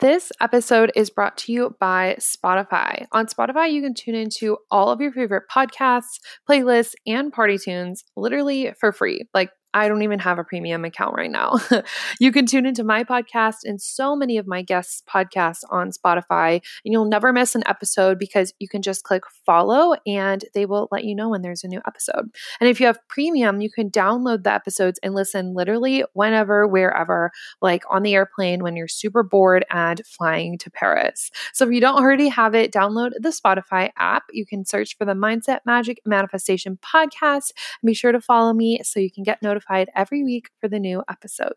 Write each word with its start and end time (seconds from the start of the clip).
This 0.00 0.30
episode 0.40 0.92
is 0.94 1.10
brought 1.10 1.36
to 1.38 1.52
you 1.52 1.74
by 1.80 2.18
Spotify. 2.20 3.06
On 3.10 3.26
Spotify, 3.26 3.72
you 3.72 3.82
can 3.82 3.94
tune 3.94 4.14
into 4.14 4.56
all 4.70 4.92
of 4.92 5.00
your 5.00 5.10
favorite 5.10 5.44
podcasts, 5.52 6.20
playlists, 6.48 6.94
and 7.04 7.32
party 7.32 7.58
tunes 7.58 8.04
literally 8.16 8.72
for 8.78 8.92
free. 8.92 9.24
Like 9.34 9.50
I 9.78 9.88
don't 9.88 10.02
even 10.02 10.18
have 10.18 10.38
a 10.38 10.44
premium 10.44 10.84
account 10.84 11.14
right 11.14 11.30
now. 11.30 11.54
you 12.20 12.32
can 12.32 12.46
tune 12.46 12.66
into 12.66 12.82
my 12.82 13.04
podcast 13.04 13.58
and 13.64 13.80
so 13.80 14.16
many 14.16 14.36
of 14.36 14.46
my 14.46 14.60
guests' 14.60 15.02
podcasts 15.08 15.60
on 15.70 15.90
Spotify, 15.92 16.54
and 16.84 16.92
you'll 16.92 17.04
never 17.04 17.32
miss 17.32 17.54
an 17.54 17.62
episode 17.66 18.18
because 18.18 18.52
you 18.58 18.68
can 18.68 18.82
just 18.82 19.04
click 19.04 19.22
follow 19.46 19.94
and 20.04 20.44
they 20.52 20.66
will 20.66 20.88
let 20.90 21.04
you 21.04 21.14
know 21.14 21.28
when 21.28 21.42
there's 21.42 21.62
a 21.62 21.68
new 21.68 21.80
episode. 21.86 22.28
And 22.60 22.68
if 22.68 22.80
you 22.80 22.86
have 22.86 22.98
premium, 23.08 23.60
you 23.60 23.70
can 23.70 23.88
download 23.88 24.42
the 24.42 24.52
episodes 24.52 24.98
and 25.02 25.14
listen 25.14 25.54
literally 25.54 26.04
whenever, 26.12 26.66
wherever, 26.66 27.30
like 27.62 27.84
on 27.88 28.02
the 28.02 28.14
airplane 28.14 28.62
when 28.64 28.74
you're 28.74 28.88
super 28.88 29.22
bored 29.22 29.64
and 29.70 30.02
flying 30.04 30.58
to 30.58 30.70
Paris. 30.70 31.30
So 31.52 31.64
if 31.66 31.72
you 31.72 31.80
don't 31.80 32.02
already 32.02 32.28
have 32.28 32.56
it, 32.56 32.72
download 32.72 33.12
the 33.20 33.28
Spotify 33.28 33.90
app. 33.96 34.24
You 34.32 34.44
can 34.44 34.64
search 34.64 34.96
for 34.96 35.04
the 35.04 35.14
Mindset 35.14 35.60
Magic 35.64 36.00
Manifestation 36.04 36.78
podcast 36.82 37.52
and 37.80 37.86
be 37.86 37.94
sure 37.94 38.12
to 38.12 38.20
follow 38.20 38.52
me 38.52 38.80
so 38.82 38.98
you 38.98 39.10
can 39.10 39.22
get 39.22 39.40
notified 39.40 39.67
notified 39.68 39.90
every 39.94 40.22
week 40.24 40.50
for 40.60 40.68
the 40.68 40.78
new 40.78 41.02
episode. 41.08 41.54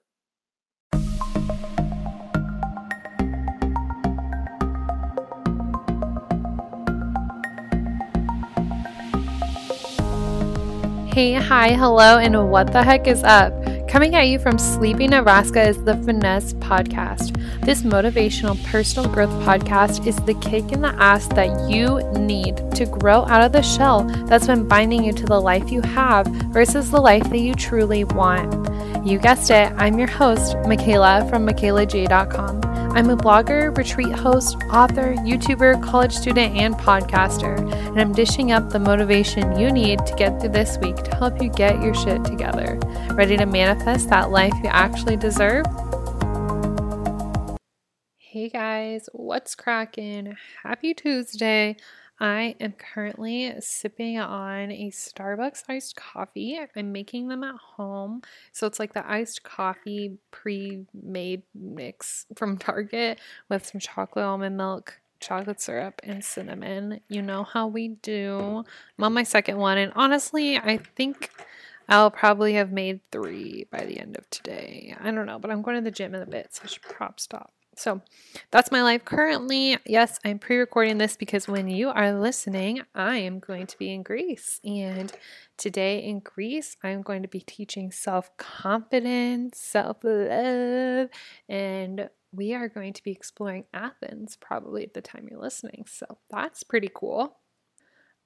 Hey, 11.14 11.34
hi, 11.34 11.74
hello, 11.74 12.18
and 12.18 12.50
what 12.50 12.72
the 12.72 12.84
heck 12.84 13.05
is 13.05 13.22
up? 13.24 13.61
Coming 13.91 14.16
at 14.16 14.30
you 14.30 14.40
from 14.40 14.58
Sleepy, 14.58 15.05
Nebraska 15.05 15.68
is 15.68 15.84
the 15.84 15.98
Finesse 15.98 16.54
Podcast. 16.54 17.36
This 17.66 17.82
motivational 17.82 18.58
personal 18.63 19.12
growth 19.12 19.32
podcast 19.45 20.08
is 20.08 20.16
the 20.16 20.34
kick 20.36 20.72
in 20.72 20.80
the 20.80 20.95
ass 20.95 21.27
that 21.27 21.70
you 21.70 21.99
need 22.18 22.55
to 22.71 22.85
grow 22.85 23.26
out 23.26 23.43
of 23.43 23.51
the 23.51 23.62
shell 23.62 24.05
that's 24.27 24.48
been 24.48 24.66
binding 24.66 25.04
you 25.04 25.12
to 25.12 25.26
the 25.26 25.41
life 25.41 25.70
you 25.74 25.82
have 25.82 26.26
versus 26.54 26.90
the 26.90 27.01
life 27.01 27.29
that 27.32 27.40
you 27.40 27.54
truly 27.54 28.05
want. 28.05 28.54
You 29.05 29.20
guessed 29.20 29.51
it, 29.51 29.74
I'm 29.76 29.99
your 29.99 30.07
host, 30.07 30.55
Mikayla 30.60 31.29
from 31.29 31.46
MikaylaJai.com. 31.46 32.71
I'm 32.94 33.10
a 33.10 33.16
blogger, 33.16 33.76
retreat 33.78 34.12
host, 34.12 34.58
author, 34.70 35.14
YouTuber, 35.20 35.82
college 35.82 36.14
student, 36.14 36.58
and 36.58 36.76
podcaster, 36.76 37.58
and 37.88 38.02
I'm 38.02 38.12
dishing 38.12 38.52
up 38.52 38.70
the 38.70 38.80
motivation 38.80 39.58
you 39.58 39.72
need 39.72 40.06
to 40.06 40.14
get 40.16 40.42
through 40.42 40.50
this 40.50 40.78
week 40.80 40.98
to 40.98 41.16
help 41.16 41.42
you 41.42 41.50
get 41.50 41.82
your 41.82 41.94
shit 41.94 42.26
together. 42.26 42.78
Ready 43.14 43.38
to 43.38 43.46
manifest 43.46 44.10
that 44.10 44.30
life 44.30 44.52
you 44.62 44.68
actually 44.68 45.16
deserve? 45.16 45.66
Hey 48.18 48.50
guys, 48.50 49.08
what's 49.14 49.56
cracking? 49.56 50.36
Happy 50.64 50.94
Tuesday. 50.94 51.78
I 52.22 52.55
am 52.60 52.74
currently 52.74 53.52
sipping 53.62 54.20
on 54.20 54.72
a 54.72 54.91
Starbucks 54.91 55.64
iced 55.68 55.96
coffee. 55.96 56.60
I'm 56.76 56.91
making 56.91 57.30
them 57.30 57.44
at 57.44 57.55
home. 57.55 58.22
So 58.52 58.68
it's 58.68 58.80
like 58.80 58.94
the 58.94 59.10
iced 59.10 59.41
coffee 59.41 60.20
pre 60.30 60.86
made 60.94 61.41
mix 61.55 62.28
from 62.36 62.58
Target 62.60 63.18
with 63.50 63.66
some 63.66 63.82
chocolate 63.82 64.24
almond 64.24 64.56
milk, 64.56 65.00
chocolate 65.19 65.59
syrup, 65.59 66.00
and 66.03 66.24
cinnamon. 66.24 67.00
You 67.09 67.24
know 67.24 67.44
how 67.44 67.66
we 67.66 67.88
do. 67.88 68.66
I'm 69.00 69.03
on 69.03 69.13
my 69.13 69.24
second 69.24 69.58
one. 69.58 69.80
And 69.80 69.91
honestly, 69.96 70.58
I 70.58 70.78
think. 70.78 71.31
I'll 71.90 72.12
probably 72.12 72.53
have 72.53 72.72
made 72.72 73.02
three 73.12 73.66
by 73.69 73.84
the 73.84 74.00
end 74.00 74.16
of 74.16 74.30
today. 74.30 74.96
I 75.02 75.12
don't 75.12 75.25
know, 75.25 75.40
but 75.40 75.52
I'm 75.52 75.62
going 75.62 75.75
to 75.75 75.84
the 75.84 75.91
gym 75.91 76.16
in 76.16 76.22
a 76.22 76.25
bit, 76.25 76.53
so 76.53 76.62
I 76.63 76.68
should 76.68 76.84
prop 76.84 77.19
stop. 77.19 77.52
So 77.81 78.01
that's 78.51 78.72
my 78.72 78.84
life 78.84 79.03
currently. 79.06 79.75
Yes, 79.88 80.19
I'm 80.24 80.38
pre 80.38 80.57
recording 80.57 81.00
this 81.00 81.18
because 81.18 81.47
when 81.47 81.68
you 81.68 81.90
are 81.90 82.13
listening, 82.13 82.84
I 82.94 83.18
am 83.18 83.40
going 83.40 83.66
to 83.66 83.78
be 83.78 83.91
in 83.91 84.03
Greece. 84.03 84.59
And 84.63 85.12
today 85.57 85.97
in 86.03 86.19
Greece, 86.19 86.78
I'm 86.83 87.01
going 87.01 87.23
to 87.23 87.28
be 87.28 87.39
teaching 87.39 87.91
self 87.91 88.38
confidence, 88.38 89.57
self 89.57 89.97
love, 90.03 91.09
and 91.50 92.09
we 92.31 92.53
are 92.53 92.69
going 92.69 92.94
to 92.94 93.03
be 93.03 93.11
exploring 93.11 93.66
Athens 93.73 94.38
probably 94.39 94.83
at 94.83 94.94
the 94.94 95.01
time 95.01 95.27
you're 95.29 95.41
listening. 95.41 95.85
So 95.88 96.06
that's 96.29 96.61
pretty 96.61 96.89
cool. 96.94 97.41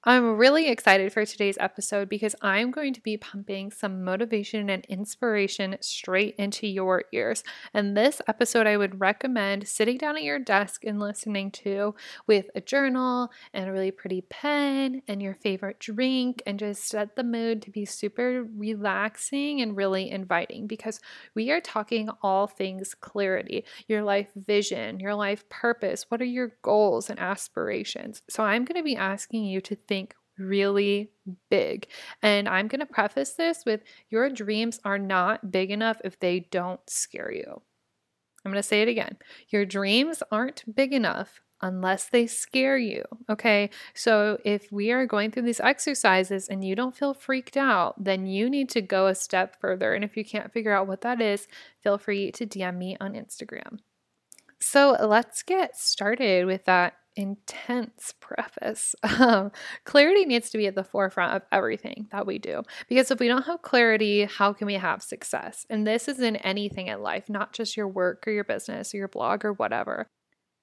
I'm 0.08 0.36
really 0.36 0.68
excited 0.68 1.12
for 1.12 1.26
today's 1.26 1.58
episode 1.58 2.08
because 2.08 2.36
I'm 2.40 2.70
going 2.70 2.94
to 2.94 3.00
be 3.00 3.16
pumping 3.16 3.72
some 3.72 4.04
motivation 4.04 4.70
and 4.70 4.84
inspiration 4.84 5.76
straight 5.80 6.36
into 6.38 6.68
your 6.68 7.06
ears. 7.12 7.42
And 7.74 7.96
this 7.96 8.22
episode, 8.28 8.68
I 8.68 8.76
would 8.76 9.00
recommend 9.00 9.66
sitting 9.66 9.98
down 9.98 10.16
at 10.16 10.22
your 10.22 10.38
desk 10.38 10.84
and 10.84 11.00
listening 11.00 11.50
to 11.50 11.96
with 12.28 12.46
a 12.54 12.60
journal 12.60 13.32
and 13.52 13.68
a 13.68 13.72
really 13.72 13.90
pretty 13.90 14.20
pen 14.20 15.02
and 15.08 15.20
your 15.20 15.34
favorite 15.34 15.80
drink 15.80 16.40
and 16.46 16.60
just 16.60 16.84
set 16.84 17.16
the 17.16 17.24
mood 17.24 17.60
to 17.62 17.72
be 17.72 17.84
super 17.84 18.46
relaxing 18.56 19.60
and 19.60 19.76
really 19.76 20.08
inviting 20.08 20.68
because 20.68 21.00
we 21.34 21.50
are 21.50 21.60
talking 21.60 22.10
all 22.22 22.46
things 22.46 22.94
clarity, 22.94 23.64
your 23.88 24.04
life 24.04 24.28
vision, 24.36 25.00
your 25.00 25.16
life 25.16 25.48
purpose. 25.48 26.06
What 26.10 26.22
are 26.22 26.24
your 26.24 26.52
goals 26.62 27.10
and 27.10 27.18
aspirations? 27.18 28.22
So 28.30 28.44
I'm 28.44 28.64
going 28.64 28.80
to 28.80 28.84
be 28.84 28.94
asking 28.94 29.46
you 29.46 29.60
to 29.62 29.74
think 29.74 29.95
think 29.96 30.14
really 30.38 31.10
big. 31.50 31.86
And 32.22 32.48
I'm 32.48 32.68
going 32.68 32.80
to 32.80 32.86
preface 32.86 33.32
this 33.32 33.64
with 33.64 33.80
your 34.10 34.28
dreams 34.28 34.80
are 34.84 34.98
not 34.98 35.50
big 35.50 35.70
enough 35.70 36.00
if 36.04 36.18
they 36.18 36.40
don't 36.50 36.80
scare 36.88 37.32
you. 37.32 37.62
I'm 38.44 38.52
going 38.52 38.62
to 38.62 38.68
say 38.68 38.82
it 38.82 38.88
again. 38.88 39.16
Your 39.48 39.64
dreams 39.64 40.22
aren't 40.30 40.62
big 40.72 40.92
enough 40.92 41.40
unless 41.62 42.10
they 42.10 42.26
scare 42.26 42.76
you. 42.76 43.02
Okay. 43.30 43.70
So 43.94 44.38
if 44.44 44.70
we 44.70 44.92
are 44.92 45.06
going 45.06 45.30
through 45.30 45.44
these 45.44 45.60
exercises 45.60 46.48
and 46.48 46.62
you 46.62 46.76
don't 46.76 46.94
feel 46.94 47.14
freaked 47.14 47.56
out, 47.56 47.94
then 48.04 48.26
you 48.26 48.50
need 48.50 48.68
to 48.70 48.82
go 48.82 49.06
a 49.06 49.14
step 49.14 49.58
further. 49.58 49.94
And 49.94 50.04
if 50.04 50.16
you 50.16 50.24
can't 50.24 50.52
figure 50.52 50.72
out 50.72 50.86
what 50.86 51.00
that 51.00 51.20
is, 51.20 51.48
feel 51.82 51.96
free 51.96 52.30
to 52.32 52.46
DM 52.46 52.76
me 52.76 52.96
on 53.00 53.14
Instagram. 53.14 53.78
So 54.60 54.96
let's 55.00 55.42
get 55.42 55.76
started 55.76 56.44
with 56.44 56.66
that 56.66 56.94
intense 57.16 58.14
preface. 58.20 58.94
Um, 59.18 59.50
clarity 59.84 60.24
needs 60.24 60.50
to 60.50 60.58
be 60.58 60.66
at 60.66 60.74
the 60.74 60.84
forefront 60.84 61.34
of 61.34 61.42
everything 61.50 62.08
that 62.12 62.26
we 62.26 62.38
do. 62.38 62.62
Because 62.88 63.10
if 63.10 63.18
we 63.18 63.28
don't 63.28 63.46
have 63.46 63.62
clarity, 63.62 64.24
how 64.24 64.52
can 64.52 64.66
we 64.66 64.74
have 64.74 65.02
success? 65.02 65.66
And 65.70 65.86
this 65.86 66.08
is 66.08 66.20
in 66.20 66.36
anything 66.36 66.88
in 66.88 67.00
life, 67.00 67.28
not 67.28 67.52
just 67.52 67.76
your 67.76 67.88
work 67.88 68.24
or 68.26 68.30
your 68.30 68.44
business 68.44 68.94
or 68.94 68.98
your 68.98 69.08
blog 69.08 69.44
or 69.44 69.52
whatever. 69.52 70.08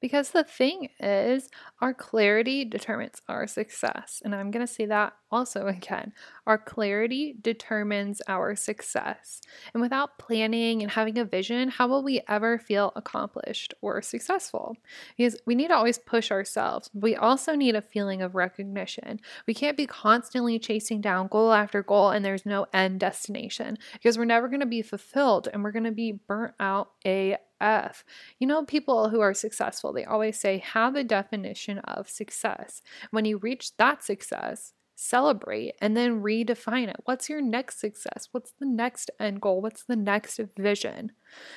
Because 0.02 0.32
the 0.32 0.44
thing 0.44 0.90
is, 1.00 1.50
our 1.80 1.94
clarity 1.94 2.66
determines 2.66 3.22
our 3.30 3.48
success. 3.48 4.22
And 4.26 4.36
I'm 4.36 4.52
going 4.52 4.66
to 4.66 4.72
say 4.72 4.86
that 4.88 5.14
also 5.34 5.68
again. 5.78 6.14
Our 6.46 6.58
clarity 6.58 7.36
determines 7.42 8.22
our 8.28 8.56
success. 8.56 9.42
And 9.74 9.82
without 9.82 10.20
planning 10.20 10.82
and 10.82 10.92
having 10.92 11.18
a 11.18 11.26
vision, 11.26 11.70
how 11.70 11.88
will 11.88 12.04
we 12.04 12.22
ever 12.28 12.60
feel 12.60 12.92
accomplished 12.96 13.74
or 13.82 14.02
successful? 14.02 14.76
Because 15.18 15.40
we 15.46 15.56
need 15.56 15.70
to 15.70 15.76
always 15.76 15.98
push 15.98 16.32
ourselves. 16.32 16.90
We 16.94 17.16
also 17.16 17.56
need 17.56 17.76
a 17.76 17.82
feeling 17.82 18.22
of 18.22 18.36
recognition. 18.36 19.20
We 19.48 19.54
can't 19.54 19.78
be 19.78 19.88
constantly 19.88 20.60
chasing 20.60 21.02
down 21.02 21.28
goal 21.28 21.54
after 21.54 21.82
goal 21.82 22.10
and 22.10 22.24
there's 22.24 22.46
no 22.46 22.68
end 22.74 23.00
destination 23.00 23.78
because 23.94 24.18
we're 24.18 24.26
never 24.26 24.48
going 24.48 24.60
to 24.60 24.66
be 24.66 24.82
fulfilled 24.82 25.48
and 25.52 25.64
we're 25.64 25.72
going 25.72 25.84
to 25.86 25.92
be 25.92 26.20
burnt 26.28 26.54
out 26.60 26.92
a 27.06 27.38
F. 27.64 28.04
You 28.40 28.46
know, 28.46 28.66
people 28.66 29.10
who 29.10 29.22
are 29.22 29.34
successful, 29.34 29.94
they 29.94 30.04
always 30.04 30.40
say, 30.40 30.58
have 30.58 30.96
a 30.96 31.04
definition 31.04 31.80
of 31.80 32.10
success. 32.10 32.82
When 33.12 33.26
you 33.26 33.38
reach 33.38 33.76
that 33.78 34.04
success, 34.04 34.74
celebrate 34.96 35.76
and 35.82 35.96
then 35.96 36.22
redefine 36.22 36.88
it. 36.88 36.98
What's 37.06 37.30
your 37.30 37.42
next 37.42 37.80
success? 37.80 38.30
What's 38.32 38.54
the 38.60 38.66
next 38.66 39.12
end 39.20 39.42
goal? 39.42 39.62
What's 39.62 39.84
the 39.84 39.96
next 39.96 40.40
vision? 40.58 41.12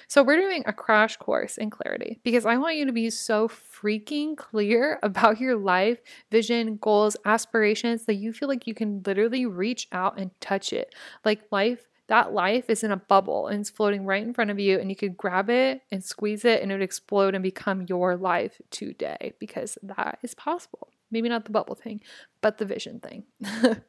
So, 0.08 0.22
we're 0.22 0.40
doing 0.40 0.62
a 0.66 0.72
crash 0.72 1.16
course 1.16 1.58
in 1.58 1.70
clarity 1.70 2.20
because 2.24 2.46
I 2.46 2.56
want 2.56 2.76
you 2.76 2.86
to 2.86 2.92
be 2.92 3.10
so 3.10 3.48
freaking 3.48 4.36
clear 4.36 4.98
about 5.02 5.40
your 5.40 5.56
life, 5.56 5.98
vision, 6.30 6.76
goals, 6.76 7.16
aspirations 7.24 8.06
that 8.06 8.14
you 8.14 8.32
feel 8.32 8.48
like 8.48 8.66
you 8.66 8.74
can 8.74 9.02
literally 9.06 9.46
reach 9.46 9.88
out 9.92 10.18
and 10.18 10.30
touch 10.40 10.72
it. 10.72 10.94
Like, 11.24 11.42
life 11.50 11.86
that 12.08 12.32
life 12.32 12.70
is 12.70 12.84
in 12.84 12.92
a 12.92 12.96
bubble 12.96 13.48
and 13.48 13.60
it's 13.60 13.70
floating 13.70 14.04
right 14.04 14.22
in 14.22 14.32
front 14.32 14.50
of 14.50 14.60
you 14.60 14.78
and 14.78 14.90
you 14.90 14.96
could 14.96 15.16
grab 15.16 15.50
it 15.50 15.82
and 15.90 16.04
squeeze 16.04 16.44
it 16.44 16.62
and 16.62 16.70
it 16.70 16.76
would 16.76 16.82
explode 16.82 17.34
and 17.34 17.42
become 17.42 17.84
your 17.88 18.16
life 18.16 18.60
today 18.70 19.32
because 19.40 19.76
that 19.82 20.18
is 20.22 20.34
possible 20.34 20.88
maybe 21.16 21.28
not 21.28 21.46
the 21.46 21.50
bubble 21.50 21.74
thing 21.74 22.00
but 22.42 22.58
the 22.58 22.64
vision 22.66 23.00
thing 23.00 23.24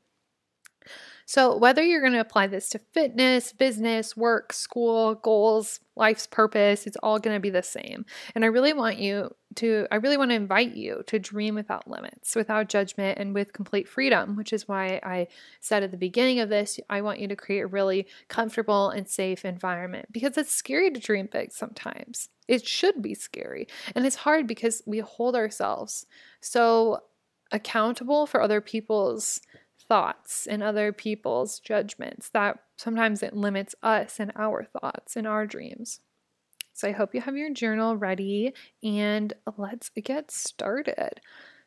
so 1.26 1.58
whether 1.58 1.84
you're 1.84 2.00
going 2.00 2.14
to 2.14 2.20
apply 2.20 2.48
this 2.48 2.70
to 2.70 2.80
fitness 2.80 3.52
business 3.52 4.16
work 4.16 4.54
school 4.54 5.16
goals 5.16 5.82
life's 5.98 6.26
purpose 6.26 6.88
it's 6.88 6.98
all 7.04 7.20
going 7.20 7.36
to 7.36 7.42
be 7.42 7.50
the 7.50 7.62
same 7.62 8.06
and 8.34 8.46
i 8.46 8.48
really 8.48 8.72
want 8.72 8.98
you 8.98 9.30
to 9.58 9.88
I 9.92 9.96
really 9.96 10.18
want 10.18 10.32
to 10.32 10.36
invite 10.36 10.76
you 10.76 11.04
to 11.08 11.20
dream 11.20 11.56
without 11.56 11.90
limits, 11.90 12.36
without 12.36 12.70
judgment 12.70 13.18
and 13.18 13.34
with 13.34 13.54
complete 13.54 13.88
freedom, 13.88 14.36
which 14.36 14.54
is 14.54 14.68
why 14.68 15.00
I 15.04 15.28
said 15.60 15.84
at 15.84 15.92
the 15.92 15.98
beginning 15.98 16.40
of 16.40 16.50
this, 16.50 16.80
I 16.90 17.02
want 17.02 17.20
you 17.20 17.28
to 17.28 17.36
create 17.36 17.62
a 17.62 17.68
really 17.68 18.08
comfortable 18.30 18.90
and 18.90 19.08
safe 19.08 19.44
environment 19.44 20.08
because 20.12 20.38
it's 20.38 20.52
scary 20.52 20.92
to 20.92 21.00
dream 21.00 21.28
big 21.32 21.52
sometimes. 21.52 22.30
It 22.48 22.66
should 22.66 23.02
be 23.02 23.14
scary. 23.14 23.68
And 23.96 24.06
it's 24.06 24.16
hard 24.16 24.48
because 24.48 24.82
we 24.86 25.00
hold 25.00 25.36
ourselves 25.36 26.06
so 26.40 27.02
accountable 27.52 28.26
for 28.26 28.42
other 28.42 28.62
people's 28.62 29.42
thoughts 29.88 30.48
and 30.48 30.62
other 30.62 30.92
people's 30.92 31.60
judgments 31.60 32.30
that 32.30 32.60
sometimes 32.78 33.24
it 33.24 33.34
limits 33.34 33.74
us 33.82 34.20
and 34.20 34.32
our 34.36 34.64
thoughts 34.64 35.16
and 35.16 35.26
our 35.26 35.46
dreams. 35.46 36.02
So 36.74 36.88
I 36.88 36.92
hope 36.92 37.16
you 37.16 37.22
have 37.22 37.36
your 37.36 37.52
journal 37.54 37.98
ready 37.98 38.54
and 38.84 39.34
let's 39.58 39.90
get 39.90 40.30
started. 40.30 41.22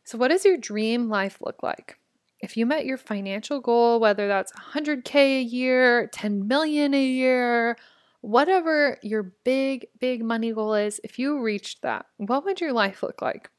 So, 0.05 0.19
what 0.19 0.29
does 0.29 0.45
your 0.45 0.57
dream 0.57 1.09
life 1.09 1.39
look 1.41 1.63
like? 1.63 1.99
If 2.41 2.57
you 2.57 2.65
met 2.65 2.87
your 2.87 2.97
financial 2.97 3.61
goal, 3.61 4.01
whether 4.01 4.29
that's 4.29 4.53
100K 4.53 5.15
a 5.15 5.43
year, 5.43 6.07
10 6.07 6.49
million 6.49 6.95
a 6.95 7.05
year, 7.05 7.77
whatever 8.21 8.99
your 9.03 9.33
big, 9.45 9.87
big 9.99 10.25
money 10.25 10.53
goal 10.53 10.75
is, 10.75 11.01
if 11.05 11.19
you 11.19 11.43
reached 11.43 11.83
that, 11.83 12.07
what 12.17 12.45
would 12.45 12.61
your 12.61 12.73
life 12.73 13.03
look 13.03 13.21
like? 13.21 13.51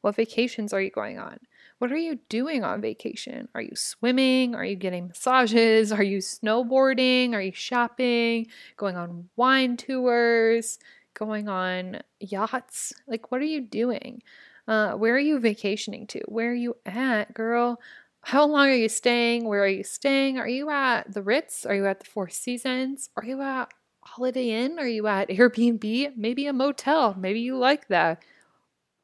What 0.00 0.16
vacations 0.16 0.72
are 0.72 0.80
you 0.80 0.90
going 0.90 1.18
on? 1.18 1.38
What 1.82 1.90
are 1.90 1.96
you 1.96 2.20
doing 2.28 2.62
on 2.62 2.80
vacation? 2.80 3.48
Are 3.56 3.60
you 3.60 3.74
swimming? 3.74 4.54
Are 4.54 4.64
you 4.64 4.76
getting 4.76 5.08
massages? 5.08 5.90
Are 5.90 6.00
you 6.04 6.18
snowboarding? 6.18 7.32
Are 7.32 7.42
you 7.42 7.50
shopping? 7.52 8.46
Going 8.76 8.96
on 8.96 9.28
wine 9.34 9.76
tours? 9.76 10.78
Going 11.14 11.48
on 11.48 11.98
yachts? 12.20 12.92
Like, 13.08 13.32
what 13.32 13.40
are 13.40 13.46
you 13.46 13.62
doing? 13.62 14.22
Uh, 14.68 14.92
where 14.92 15.16
are 15.16 15.18
you 15.18 15.40
vacationing 15.40 16.06
to? 16.06 16.20
Where 16.28 16.52
are 16.52 16.54
you 16.54 16.76
at, 16.86 17.34
girl? 17.34 17.80
How 18.20 18.46
long 18.46 18.68
are 18.68 18.76
you 18.76 18.88
staying? 18.88 19.48
Where 19.48 19.64
are 19.64 19.66
you 19.66 19.82
staying? 19.82 20.38
Are 20.38 20.46
you 20.46 20.70
at 20.70 21.12
the 21.12 21.20
Ritz? 21.20 21.66
Are 21.66 21.74
you 21.74 21.86
at 21.86 21.98
the 21.98 22.06
Four 22.06 22.28
Seasons? 22.28 23.10
Are 23.16 23.24
you 23.24 23.42
at 23.42 23.74
Holiday 24.02 24.50
Inn? 24.50 24.78
Are 24.78 24.86
you 24.86 25.08
at 25.08 25.30
Airbnb? 25.30 26.16
Maybe 26.16 26.46
a 26.46 26.52
motel. 26.52 27.16
Maybe 27.18 27.40
you 27.40 27.56
like 27.56 27.88
that 27.88 28.22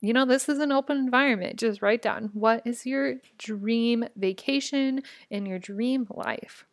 you 0.00 0.12
know, 0.12 0.25
this 0.25 0.49
is 0.49 0.59
an 0.59 0.73
open 0.73 0.97
environment. 0.97 1.56
Just 1.56 1.83
write 1.83 2.03
down 2.03 2.31
what 2.33 2.62
is 2.65 2.87
your 2.87 3.17
dream 3.37 4.05
vacation 4.17 5.03
and 5.31 5.47
your 5.47 5.59
dream 5.59 6.06
life. 6.11 6.65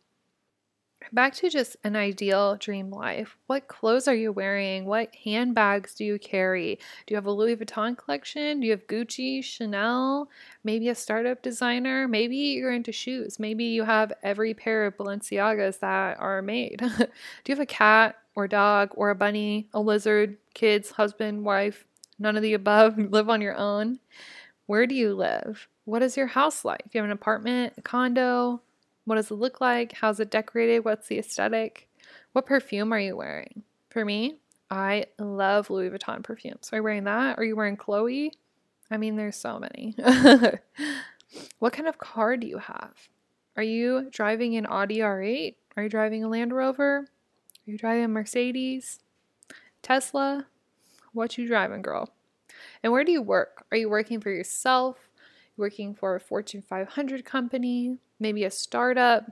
Back 1.12 1.34
to 1.34 1.50
just 1.50 1.76
an 1.84 1.94
ideal 1.94 2.56
dream 2.56 2.90
life. 2.90 3.36
What 3.46 3.68
clothes 3.68 4.08
are 4.08 4.14
you 4.14 4.32
wearing? 4.32 4.86
What 4.86 5.14
handbags 5.24 5.94
do 5.94 6.04
you 6.04 6.18
carry? 6.18 6.78
Do 7.06 7.12
you 7.12 7.16
have 7.16 7.26
a 7.26 7.32
Louis 7.32 7.56
Vuitton 7.56 7.96
collection? 7.96 8.60
Do 8.60 8.66
you 8.66 8.72
have 8.72 8.86
Gucci, 8.86 9.42
Chanel, 9.42 10.28
maybe 10.64 10.88
a 10.88 10.94
startup 10.94 11.42
designer? 11.42 12.08
Maybe 12.08 12.36
you're 12.36 12.72
into 12.72 12.92
shoes. 12.92 13.38
Maybe 13.38 13.64
you 13.64 13.84
have 13.84 14.12
every 14.22 14.54
pair 14.54 14.86
of 14.86 14.96
Balenciagas 14.96 15.78
that 15.80 16.18
are 16.18 16.42
made. 16.42 16.78
do 16.98 17.06
you 17.46 17.54
have 17.54 17.60
a 17.60 17.66
cat 17.66 18.16
or 18.34 18.48
dog 18.48 18.90
or 18.94 19.10
a 19.10 19.14
bunny, 19.14 19.68
a 19.72 19.80
lizard, 19.80 20.36
kids, 20.54 20.90
husband, 20.90 21.44
wife, 21.44 21.86
None 22.18 22.36
of 22.36 22.42
the 22.42 22.54
above. 22.54 22.98
Live 23.12 23.28
on 23.28 23.40
your 23.40 23.56
own. 23.56 24.00
Where 24.66 24.86
do 24.86 24.94
you 24.94 25.14
live? 25.14 25.68
What 25.84 26.02
is 26.02 26.16
your 26.16 26.26
house 26.26 26.64
like? 26.64 26.82
Do 26.84 26.90
you 26.94 27.00
have 27.00 27.04
an 27.04 27.12
apartment, 27.12 27.74
a 27.78 27.82
condo? 27.82 28.60
What 29.04 29.14
does 29.14 29.30
it 29.30 29.34
look 29.34 29.60
like? 29.60 29.92
How's 29.92 30.18
it 30.18 30.30
decorated? 30.30 30.84
What's 30.84 31.06
the 31.06 31.18
aesthetic? 31.18 31.88
What 32.32 32.46
perfume 32.46 32.92
are 32.92 32.98
you 32.98 33.16
wearing? 33.16 33.62
For 33.90 34.04
me, 34.04 34.38
I 34.68 35.06
love 35.20 35.70
Louis 35.70 35.90
Vuitton 35.90 36.24
perfumes. 36.24 36.70
Are 36.72 36.76
you 36.78 36.82
wearing 36.82 37.04
that? 37.04 37.38
Are 37.38 37.44
you 37.44 37.54
wearing 37.54 37.76
Chloe? 37.76 38.32
I 38.90 38.96
mean, 38.96 39.16
there's 39.16 39.36
so 39.36 39.60
many. 39.60 39.94
what 41.60 41.72
kind 41.72 41.88
of 41.88 41.98
car 41.98 42.36
do 42.36 42.46
you 42.46 42.58
have? 42.58 43.08
Are 43.56 43.62
you 43.62 44.08
driving 44.10 44.56
an 44.56 44.66
Audi 44.66 44.98
R8? 44.98 45.54
Are 45.76 45.84
you 45.84 45.88
driving 45.88 46.24
a 46.24 46.28
Land 46.28 46.52
Rover? 46.52 46.98
Are 46.98 47.70
you 47.70 47.78
driving 47.78 48.04
a 48.04 48.08
Mercedes? 48.08 48.98
Tesla? 49.82 50.46
What 51.16 51.38
you 51.38 51.46
driving, 51.46 51.80
girl? 51.80 52.10
And 52.82 52.92
where 52.92 53.02
do 53.02 53.10
you 53.10 53.22
work? 53.22 53.64
Are 53.70 53.78
you 53.78 53.88
working 53.88 54.20
for 54.20 54.30
yourself? 54.30 55.08
Working 55.56 55.94
for 55.94 56.14
a 56.14 56.20
Fortune 56.20 56.60
500 56.60 57.24
company? 57.24 57.96
Maybe 58.20 58.44
a 58.44 58.50
startup? 58.50 59.24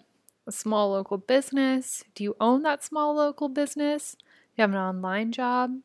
A 0.47 0.53
small 0.53 0.93
local 0.93 1.19
business? 1.19 2.03
Do 2.15 2.25
you 2.25 2.37
own 2.41 2.63
that 2.63 2.83
small 2.83 3.15
local 3.15 3.51
business? 3.51 4.17
Do 4.19 4.25
you 4.57 4.63
have 4.63 4.71
an 4.71 4.79
online 4.79 5.31
job? 5.31 5.77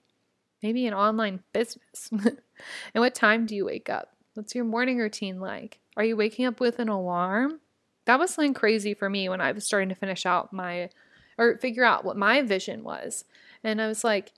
Maybe 0.64 0.88
an 0.88 0.94
online 0.94 1.44
business. 1.52 2.10
and 2.12 2.40
what 2.94 3.14
time 3.14 3.46
do 3.46 3.54
you 3.54 3.66
wake 3.66 3.90
up? 3.90 4.16
What's 4.36 4.56
your 4.56 4.64
morning 4.64 5.00
routine 5.00 5.42
like? 5.42 5.80
Are 5.98 6.06
you 6.06 6.16
waking 6.16 6.46
up 6.46 6.62
with 6.62 6.80
an 6.80 6.88
alarm? 6.88 7.60
That 8.06 8.20
was 8.20 8.32
something 8.32 8.54
crazy 8.54 8.94
for 8.94 9.10
me 9.10 9.28
when 9.28 9.42
I 9.42 9.52
was 9.52 9.66
starting 9.66 9.90
to 9.90 9.96
finish 9.96 10.26
out 10.26 10.54
my 10.54 10.92
or 11.38 11.58
figure 11.58 11.84
out 11.84 12.06
what 12.06 12.16
my 12.16 12.42
vision 12.42 12.86
was. 12.86 13.26
And 13.66 13.82
I 13.82 13.88
was 13.88 14.06
like, 14.06 14.32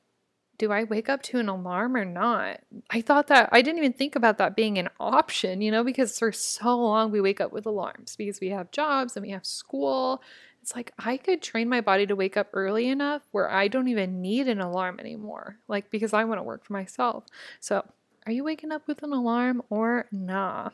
do 0.58 0.72
I 0.72 0.84
wake 0.84 1.10
up 1.10 1.24
to 1.24 1.40
an 1.40 1.50
alarm 1.50 1.96
or 1.96 2.06
not? 2.06 2.60
I 2.90 3.02
thought 3.02 3.28
that 3.28 3.50
I 3.52 3.62
didn't 3.62 3.80
even 3.80 3.94
think 3.94 4.16
about 4.16 4.38
that 4.38 4.56
being 4.56 4.78
an 4.78 4.90
option, 5.00 5.62
you 5.62 5.72
know, 5.72 5.84
because 5.84 6.20
for 6.20 6.32
so 6.32 6.78
long 6.78 7.12
we 7.12 7.20
wake 7.20 7.42
up 7.42 7.52
with 7.52 7.66
alarms 7.66 8.16
because 8.16 8.40
we 8.40 8.50
have 8.50 8.72
jobs 8.72 9.16
and 9.16 9.26
we 9.26 9.32
have 9.32 9.46
school. 9.46 10.22
It's 10.62 10.76
like 10.76 10.92
I 11.00 11.18
could 11.18 11.42
train 11.42 11.68
my 11.68 11.82
body 11.82 12.06
to 12.06 12.16
wake 12.16 12.38
up 12.38 12.50
early 12.54 12.88
enough 12.88 13.24
where 13.32 13.50
I 13.50 13.68
don't 13.68 13.88
even 13.88 14.22
need 14.22 14.48
an 14.48 14.62
alarm 14.62 15.00
anymore, 15.00 15.58
like 15.68 15.90
because 15.90 16.14
I 16.14 16.24
want 16.26 16.40
to 16.40 16.44
work 16.44 16.64
for 16.64 16.74
myself. 16.74 17.26
So, 17.60 17.84
are 18.28 18.32
you 18.32 18.44
waking 18.44 18.72
up 18.72 18.88
with 18.88 19.02
an 19.02 19.14
alarm 19.14 19.64
or 19.72 20.06
nah? 20.12 20.70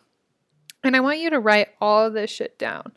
And 0.84 0.96
I 0.96 1.00
want 1.00 1.20
you 1.20 1.30
to 1.30 1.40
write 1.40 1.70
all 1.80 2.12
this 2.12 2.30
shit 2.30 2.60
down. 2.60 2.92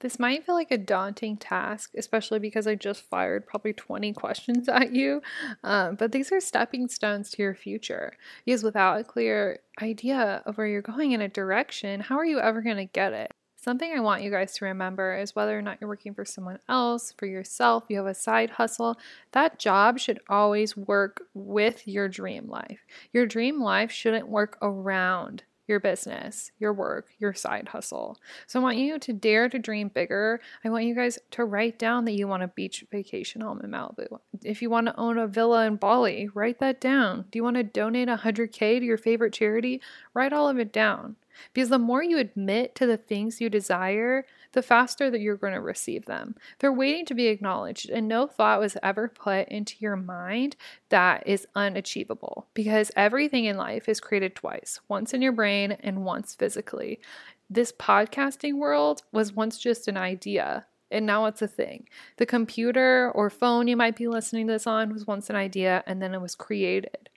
This 0.00 0.18
might 0.18 0.44
feel 0.44 0.54
like 0.54 0.70
a 0.70 0.78
daunting 0.78 1.36
task, 1.36 1.92
especially 1.94 2.38
because 2.38 2.66
I 2.66 2.74
just 2.74 3.02
fired 3.02 3.46
probably 3.46 3.74
20 3.74 4.12
questions 4.14 4.68
at 4.68 4.92
you. 4.92 5.22
Um, 5.62 5.94
but 5.94 6.12
these 6.12 6.32
are 6.32 6.40
stepping 6.40 6.88
stones 6.88 7.30
to 7.32 7.42
your 7.42 7.54
future. 7.54 8.12
Because 8.44 8.62
without 8.62 8.98
a 8.98 9.04
clear 9.04 9.58
idea 9.80 10.42
of 10.46 10.56
where 10.56 10.66
you're 10.66 10.82
going 10.82 11.12
in 11.12 11.20
a 11.20 11.28
direction, 11.28 12.00
how 12.00 12.16
are 12.16 12.24
you 12.24 12.40
ever 12.40 12.62
going 12.62 12.78
to 12.78 12.86
get 12.86 13.12
it? 13.12 13.32
Something 13.62 13.92
I 13.94 14.00
want 14.00 14.22
you 14.22 14.30
guys 14.30 14.54
to 14.54 14.64
remember 14.64 15.14
is 15.18 15.36
whether 15.36 15.58
or 15.58 15.60
not 15.60 15.76
you're 15.82 15.88
working 15.88 16.14
for 16.14 16.24
someone 16.24 16.60
else, 16.66 17.12
for 17.18 17.26
yourself, 17.26 17.84
you 17.90 17.98
have 17.98 18.06
a 18.06 18.14
side 18.14 18.48
hustle, 18.48 18.98
that 19.32 19.58
job 19.58 19.98
should 19.98 20.18
always 20.30 20.78
work 20.78 21.24
with 21.34 21.86
your 21.86 22.08
dream 22.08 22.48
life. 22.48 22.86
Your 23.12 23.26
dream 23.26 23.60
life 23.60 23.92
shouldn't 23.92 24.28
work 24.28 24.56
around 24.62 25.42
your 25.70 25.80
business, 25.80 26.50
your 26.58 26.74
work, 26.74 27.06
your 27.18 27.32
side 27.32 27.68
hustle. 27.68 28.18
So 28.46 28.60
I 28.60 28.62
want 28.62 28.76
you 28.76 28.98
to 28.98 29.12
dare 29.12 29.48
to 29.48 29.58
dream 29.58 29.88
bigger. 29.88 30.40
I 30.64 30.68
want 30.68 30.84
you 30.84 30.94
guys 30.94 31.18
to 31.30 31.44
write 31.44 31.78
down 31.78 32.04
that 32.04 32.12
you 32.12 32.28
want 32.28 32.42
a 32.42 32.48
beach 32.48 32.84
vacation 32.90 33.40
home 33.40 33.60
in 33.62 33.70
Malibu. 33.70 34.18
If 34.44 34.60
you 34.60 34.68
want 34.68 34.88
to 34.88 35.00
own 35.00 35.16
a 35.16 35.26
villa 35.26 35.66
in 35.66 35.76
Bali, 35.76 36.28
write 36.34 36.58
that 36.60 36.80
down. 36.80 37.24
Do 37.30 37.38
you 37.38 37.44
want 37.44 37.56
to 37.56 37.62
donate 37.62 38.08
100K 38.08 38.80
to 38.80 38.84
your 38.84 38.98
favorite 38.98 39.32
charity? 39.32 39.80
Write 40.12 40.34
all 40.34 40.48
of 40.48 40.58
it 40.58 40.72
down. 40.72 41.16
Because 41.52 41.68
the 41.68 41.78
more 41.78 42.02
you 42.02 42.18
admit 42.18 42.74
to 42.76 42.86
the 42.86 42.96
things 42.96 43.40
you 43.40 43.48
desire, 43.48 44.24
the 44.52 44.62
faster 44.62 45.10
that 45.10 45.20
you're 45.20 45.36
going 45.36 45.52
to 45.52 45.60
receive 45.60 46.06
them. 46.06 46.34
They're 46.58 46.72
waiting 46.72 47.06
to 47.06 47.14
be 47.14 47.26
acknowledged, 47.26 47.88
and 47.90 48.08
no 48.08 48.26
thought 48.26 48.60
was 48.60 48.76
ever 48.82 49.08
put 49.08 49.48
into 49.48 49.76
your 49.78 49.96
mind 49.96 50.56
that 50.88 51.26
is 51.26 51.46
unachievable 51.54 52.48
because 52.54 52.90
everything 52.96 53.44
in 53.44 53.56
life 53.56 53.88
is 53.88 54.00
created 54.00 54.34
twice 54.34 54.80
once 54.88 55.14
in 55.14 55.22
your 55.22 55.32
brain 55.32 55.72
and 55.72 56.04
once 56.04 56.34
physically. 56.34 57.00
This 57.48 57.72
podcasting 57.72 58.58
world 58.58 59.02
was 59.12 59.32
once 59.32 59.58
just 59.58 59.88
an 59.88 59.96
idea 59.96 60.66
and 60.90 61.06
now 61.06 61.26
it's 61.26 61.42
a 61.42 61.48
thing. 61.48 61.88
The 62.16 62.26
computer 62.26 63.12
or 63.14 63.30
phone 63.30 63.68
you 63.68 63.76
might 63.76 63.96
be 63.96 64.08
listening 64.08 64.46
to 64.48 64.54
this 64.54 64.66
on 64.66 64.92
was 64.92 65.06
once 65.06 65.30
an 65.30 65.36
idea 65.36 65.84
and 65.86 66.02
then 66.02 66.14
it 66.14 66.20
was 66.20 66.34
created. 66.34 67.08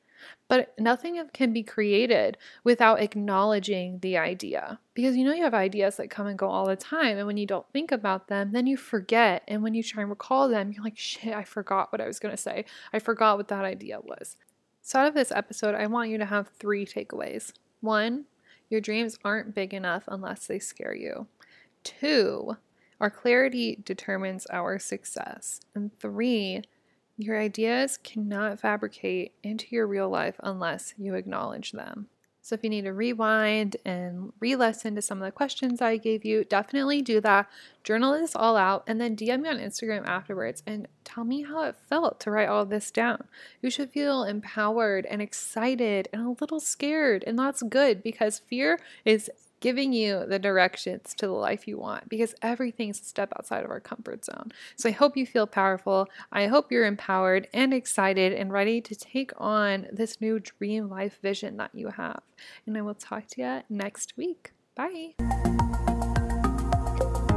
But 0.47 0.73
nothing 0.79 1.21
can 1.33 1.53
be 1.53 1.63
created 1.63 2.37
without 2.63 3.01
acknowledging 3.01 3.99
the 3.99 4.17
idea. 4.17 4.79
Because 4.93 5.15
you 5.15 5.23
know 5.23 5.33
you 5.33 5.43
have 5.43 5.53
ideas 5.53 5.97
that 5.97 6.09
come 6.09 6.27
and 6.27 6.37
go 6.37 6.47
all 6.47 6.67
the 6.67 6.75
time. 6.75 7.17
And 7.17 7.25
when 7.25 7.37
you 7.37 7.47
don't 7.47 7.65
think 7.73 7.91
about 7.91 8.27
them, 8.27 8.51
then 8.51 8.67
you 8.67 8.77
forget. 8.77 9.43
And 9.47 9.63
when 9.63 9.73
you 9.73 9.83
try 9.83 10.01
and 10.01 10.09
recall 10.09 10.49
them, 10.49 10.71
you're 10.71 10.83
like, 10.83 10.97
shit, 10.97 11.33
I 11.33 11.43
forgot 11.43 11.91
what 11.91 12.01
I 12.01 12.07
was 12.07 12.19
going 12.19 12.35
to 12.35 12.41
say. 12.41 12.65
I 12.91 12.99
forgot 12.99 13.37
what 13.37 13.47
that 13.47 13.65
idea 13.65 13.99
was. 14.01 14.37
So, 14.81 14.99
out 14.99 15.07
of 15.07 15.13
this 15.13 15.31
episode, 15.31 15.75
I 15.75 15.87
want 15.87 16.09
you 16.09 16.17
to 16.17 16.25
have 16.25 16.49
three 16.49 16.85
takeaways. 16.85 17.53
One, 17.79 18.25
your 18.69 18.81
dreams 18.81 19.17
aren't 19.23 19.55
big 19.55 19.73
enough 19.73 20.03
unless 20.07 20.47
they 20.47 20.59
scare 20.59 20.95
you. 20.95 21.27
Two, 21.83 22.57
our 22.99 23.09
clarity 23.09 23.79
determines 23.83 24.45
our 24.47 24.79
success. 24.79 25.61
And 25.75 25.97
three, 25.99 26.63
your 27.17 27.39
ideas 27.39 27.97
cannot 27.97 28.59
fabricate 28.59 29.33
into 29.43 29.67
your 29.69 29.87
real 29.87 30.09
life 30.09 30.35
unless 30.41 30.93
you 30.97 31.15
acknowledge 31.15 31.71
them. 31.71 32.07
So 32.45 32.55
if 32.55 32.63
you 32.63 32.69
need 32.69 32.83
to 32.83 32.91
rewind 32.91 33.77
and 33.85 34.33
re 34.41 34.57
listen 34.57 34.95
to 34.95 35.01
some 35.01 35.21
of 35.21 35.25
the 35.25 35.31
questions 35.31 35.81
I 35.81 35.95
gave 35.95 36.25
you, 36.25 36.43
definitely 36.43 37.01
do 37.01 37.21
that. 37.21 37.47
Journal 37.85 38.11
this 38.11 38.35
all 38.35 38.57
out 38.57 38.83
and 38.85 38.99
then 38.99 39.15
DM 39.15 39.43
me 39.43 39.49
on 39.49 39.59
Instagram 39.59 40.05
afterwards 40.05 40.61
and 40.67 40.89
tell 41.05 41.23
me 41.23 41.43
how 41.43 41.63
it 41.63 41.77
felt 41.87 42.19
to 42.19 42.31
write 42.31 42.49
all 42.49 42.65
this 42.65 42.91
down. 42.91 43.23
You 43.61 43.69
should 43.69 43.91
feel 43.91 44.23
empowered 44.23 45.05
and 45.05 45.21
excited 45.21 46.09
and 46.11 46.21
a 46.21 46.35
little 46.41 46.59
scared, 46.59 47.23
and 47.25 47.39
that's 47.39 47.63
good 47.63 48.03
because 48.03 48.39
fear 48.39 48.77
is 49.05 49.31
giving 49.63 49.93
you 49.93 50.25
the 50.27 50.37
directions 50.37 51.13
to 51.13 51.25
the 51.25 51.31
life 51.31 51.69
you 51.69 51.77
want 51.77 52.09
because 52.09 52.35
everything's 52.41 52.99
a 52.99 53.05
step 53.05 53.31
outside 53.37 53.63
of 53.63 53.71
our 53.71 53.79
comfort 53.79 54.25
zone. 54.25 54.51
So 54.75 54.89
I 54.89 54.91
hope 54.91 55.15
you 55.15 55.25
feel 55.25 55.47
powerful. 55.47 56.09
I 56.33 56.47
hope 56.47 56.69
you're 56.69 56.85
empowered 56.85 57.47
and 57.53 57.73
excited 57.73 58.33
and 58.33 58.51
ready 58.51 58.81
to 58.81 58.93
take 58.93 59.31
on 59.37 59.87
this 59.89 60.19
new 60.19 60.39
dream 60.39 60.89
life 60.89 61.17
vision 61.21 61.55
that 61.57 61.71
you 61.73 61.87
have. 61.87 62.23
And 62.65 62.77
I 62.77 62.81
will 62.81 62.93
talk 62.93 63.27
to 63.27 63.41
you 63.41 63.61
next 63.69 64.17
week. 64.17 64.51
Bye. 64.75 65.13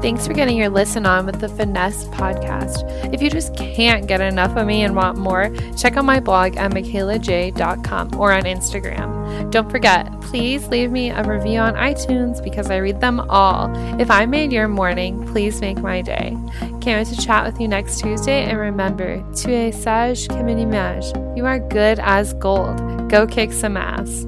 Thanks 0.06 0.24
for 0.24 0.34
getting 0.34 0.56
your 0.56 0.68
listen 0.68 1.04
on 1.04 1.26
with 1.26 1.40
the 1.40 1.48
Finesse 1.48 2.04
podcast. 2.04 3.12
If 3.12 3.20
you 3.20 3.28
just 3.28 3.56
can't 3.56 4.06
get 4.06 4.20
enough 4.20 4.56
of 4.56 4.64
me 4.64 4.84
and 4.84 4.94
want 4.94 5.18
more, 5.18 5.52
check 5.76 5.96
out 5.96 6.04
my 6.04 6.20
blog 6.20 6.56
at 6.56 6.70
mikaylajai.com 6.70 8.14
or 8.14 8.32
on 8.32 8.44
Instagram. 8.44 9.50
Don't 9.50 9.68
forget, 9.68 10.08
please 10.20 10.68
leave 10.68 10.92
me 10.92 11.10
a 11.10 11.24
review 11.24 11.58
on 11.58 11.74
iTunes 11.74 12.40
because 12.40 12.70
I 12.70 12.76
read 12.76 13.00
them 13.00 13.18
all. 13.18 13.68
If 14.00 14.08
I 14.08 14.26
made 14.26 14.52
your 14.52 14.68
morning, 14.68 15.26
please 15.32 15.60
make 15.60 15.78
my 15.78 16.02
day. 16.02 16.36
Can't 16.80 16.84
wait 16.84 17.08
to 17.08 17.20
chat 17.20 17.44
with 17.44 17.60
you 17.60 17.66
next 17.66 17.98
Tuesday. 17.98 18.44
And 18.44 18.60
remember, 18.60 19.16
tu 19.34 19.50
es 19.50 19.82
sage 19.82 20.28
comme 20.28 20.48
une 20.48 20.60
image. 20.60 21.06
You 21.36 21.46
are 21.46 21.58
good 21.58 21.98
as 21.98 22.32
gold. 22.34 23.10
Go 23.10 23.26
kick 23.26 23.50
some 23.50 23.76
ass. 23.76 24.24